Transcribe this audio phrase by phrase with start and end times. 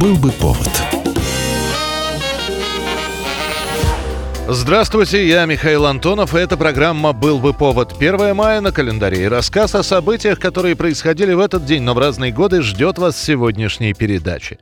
[0.00, 0.70] Был бы повод.
[4.46, 7.94] Здравствуйте, я Михаил Антонов, и эта программа «Был бы повод».
[7.98, 11.98] 1 мая на календаре и рассказ о событиях, которые происходили в этот день, но в
[11.98, 14.58] разные годы, ждет вас сегодняшней передаче.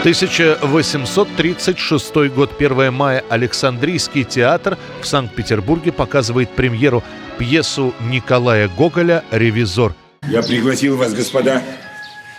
[0.00, 7.04] 1836 год, 1 мая, Александрийский театр в Санкт-Петербурге показывает премьеру
[7.38, 9.94] пьесу Николая Гоголя «Ревизор».
[10.26, 11.62] Я пригласил вас, господа,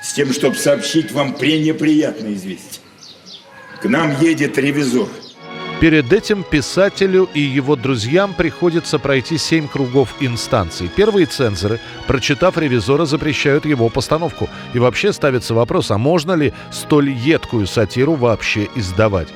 [0.02, 2.82] с тем, чтобы сообщить вам пренеприятное известие.
[3.80, 5.08] К нам едет ревизор–
[5.82, 10.92] Перед этим писателю и его друзьям приходится пройти семь кругов инстанций.
[10.96, 14.48] Первые цензоры, прочитав ревизора, запрещают его постановку.
[14.76, 19.30] И вообще ставится вопрос, а можно ли столь едкую сатиру вообще издавать?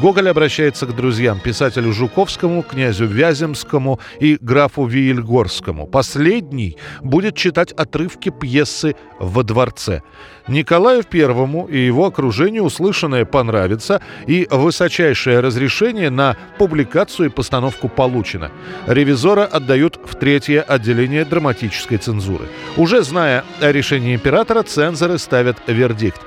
[0.00, 5.86] Гоголь обращается к друзьям, писателю Жуковскому, князю Вяземскому и графу Виельгорскому.
[5.86, 10.00] Последний будет читать отрывки пьесы «Во дворце».
[10.48, 18.50] Николаю Первому и его окружению услышанное понравится, и высочайшее разрешение на публикацию и постановку получено.
[18.86, 22.48] Ревизора отдают в третье отделение драматической цензуры.
[22.76, 26.20] Уже зная о решении императора, цензоры ставят вердикт.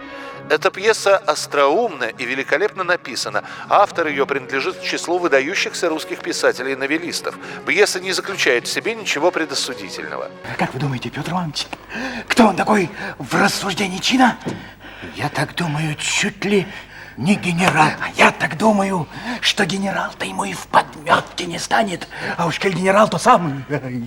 [0.50, 3.44] Эта пьеса остроумна и великолепно написана.
[3.69, 7.38] Автор ее принадлежит к числу выдающихся русских писателей и новеллистов.
[7.66, 10.29] Пьеса не заключает в себе ничего предосудительного.
[10.57, 11.68] Как вы думаете, Петр Иванович,
[12.28, 14.38] кто он такой в рассуждении чина?
[15.16, 16.68] Я так думаю, чуть ли
[17.18, 17.91] не генерал.
[18.00, 19.07] А я так думаю,
[19.41, 22.07] что генерал-то ему и в подметке не станет.
[22.38, 24.01] А уж как генерал, то сам э,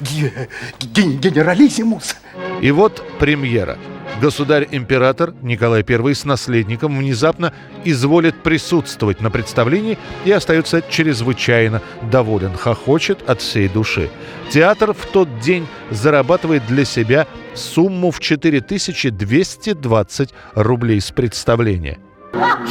[0.00, 2.16] генералиссимус.
[2.60, 3.78] И вот премьера.
[4.20, 7.52] Государь-император Николай I с наследником внезапно
[7.84, 14.10] изволит присутствовать на представлении и остается чрезвычайно доволен, хохочет от всей души.
[14.50, 21.98] Театр в тот день зарабатывает для себя сумму в 4220 рублей с представления.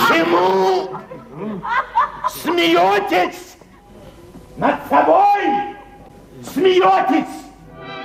[0.07, 0.89] Чему
[2.29, 3.55] смеетесь
[4.57, 5.75] над собой?
[6.53, 7.29] Смеетесь?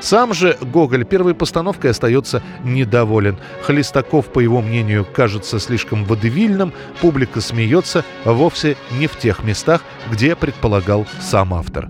[0.00, 3.36] Сам же Гоголь первой постановкой остается недоволен.
[3.62, 10.36] Хлестаков, по его мнению, кажется слишком водевильным, публика смеется вовсе не в тех местах, где
[10.36, 11.88] предполагал сам автор.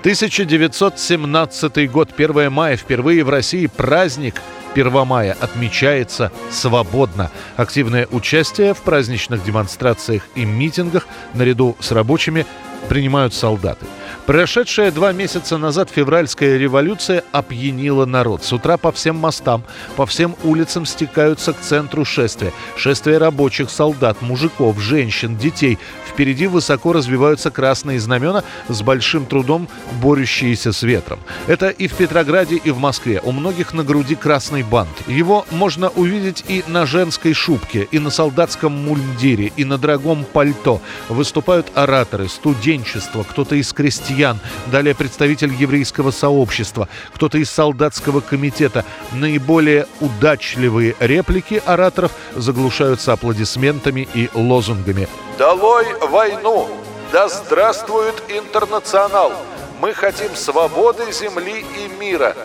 [0.00, 4.34] 1917 год, 1 мая, впервые в России праздник
[4.74, 7.30] 1 мая отмечается свободно.
[7.56, 12.46] Активное участие в праздничных демонстрациях и митингах наряду с рабочими
[12.88, 13.86] принимают солдаты.
[14.30, 18.44] Прошедшая два месяца назад февральская революция опьянила народ.
[18.44, 19.64] С утра по всем мостам,
[19.96, 22.52] по всем улицам стекаются к центру шествия.
[22.76, 25.80] Шествие рабочих, солдат, мужиков, женщин, детей.
[26.08, 29.68] Впереди высоко развиваются красные знамена с большим трудом
[30.00, 31.18] борющиеся с ветром.
[31.48, 33.20] Это и в Петрограде, и в Москве.
[33.24, 35.08] У многих на груди красный бант.
[35.08, 40.80] Его можно увидеть и на женской шубке, и на солдатском мундире, и на дорогом пальто.
[41.08, 48.84] Выступают ораторы, студенчество, кто-то из крестьян крестьян, далее представитель еврейского сообщества, кто-то из солдатского комитета.
[49.12, 55.08] Наиболее удачливые реплики ораторов заглушаются аплодисментами и лозунгами.
[55.38, 56.68] «Долой войну!
[57.12, 59.32] Да здравствует интернационал!
[59.80, 62.36] Мы хотим свободы земли и мира!»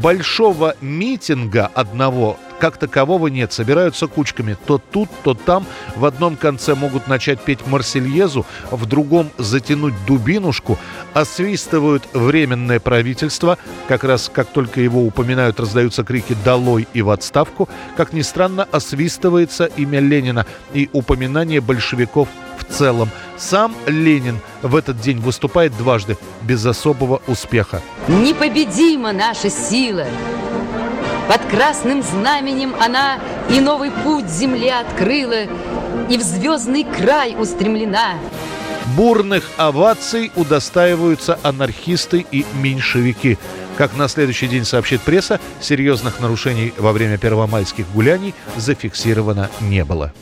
[0.00, 3.52] Большого митинга одного как такового нет.
[3.52, 4.56] Собираются кучками.
[4.66, 5.66] То тут, то там.
[5.96, 10.78] В одном конце могут начать петь Марсельезу, в другом затянуть дубинушку.
[11.14, 13.56] Освистывают временное правительство.
[13.88, 17.68] Как раз как только его упоминают, раздаются крики «Долой!» и «В отставку».
[17.96, 20.44] Как ни странно, освистывается имя Ленина
[20.74, 22.28] и упоминание большевиков
[22.70, 23.10] целом.
[23.36, 27.80] Сам Ленин в этот день выступает дважды, без особого успеха.
[28.08, 30.06] Непобедима наша сила,
[31.30, 35.44] под красным знаменем она и новый путь земле открыла,
[36.08, 38.14] и в звездный край устремлена.
[38.96, 43.38] Бурных оваций удостаиваются анархисты и меньшевики.
[43.78, 50.12] Как на следующий день сообщит пресса, серьезных нарушений во время первомайских гуляний зафиксировано не было.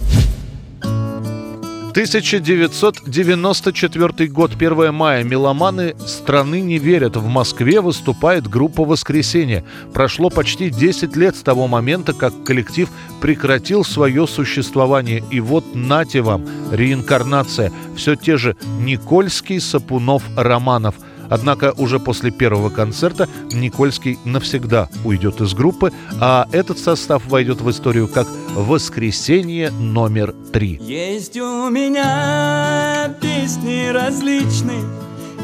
[1.98, 5.24] 1994 год, 1 мая.
[5.24, 7.16] Меломаны страны не верят.
[7.16, 9.64] В Москве выступает группа «Воскресенье».
[9.92, 12.88] Прошло почти 10 лет с того момента, как коллектив
[13.20, 15.24] прекратил свое существование.
[15.32, 17.72] И вот нате вам, реинкарнация.
[17.96, 20.94] Все те же Никольский, Сапунов, Романов–
[21.30, 27.70] Однако уже после первого концерта Никольский навсегда уйдет из группы, а этот состав войдет в
[27.70, 30.78] историю как «Воскресенье номер три».
[30.82, 34.84] Есть у меня песни различные,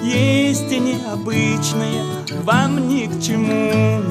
[0.02, 2.04] есть и необычные,
[2.42, 4.02] вам ни к чему.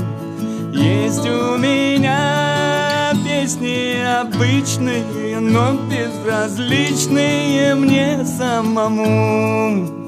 [0.74, 10.03] Есть у меня песни обычные, но безразличные мне самому.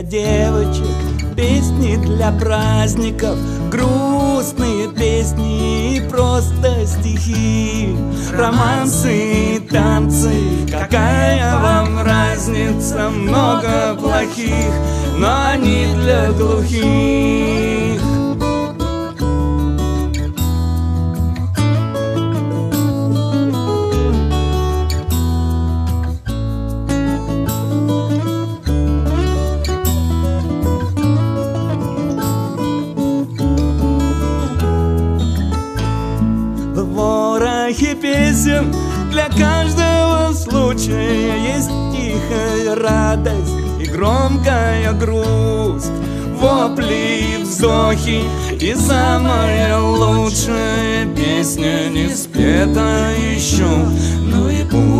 [0.00, 3.36] Для девочек, песни для праздников,
[3.70, 7.94] грустные песни и просто стихи,
[8.32, 10.30] романсы и танцы.
[10.70, 13.10] Какая вам разница?
[13.10, 14.72] Много плохих,
[15.18, 17.69] но они для глухих.
[37.70, 38.74] Ворохе песен
[39.10, 45.92] Для каждого случая есть тихая радость И громкая грусть.
[46.40, 48.22] Вопли и вздохи
[48.60, 53.68] И самая лучшая песня не спета еще.
[54.20, 54.99] Ну и пусть